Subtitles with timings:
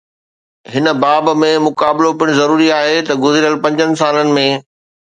[0.73, 4.47] هن باب ۾ مقابلو پڻ ضروري آهي ته گذريل پنجن سالن ۾